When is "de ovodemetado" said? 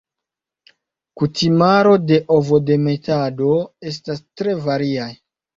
2.11-3.53